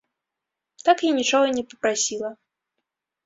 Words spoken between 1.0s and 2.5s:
я нічога і не папрасіла.